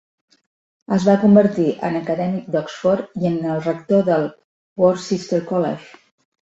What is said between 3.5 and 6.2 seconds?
el rector del Worcester College.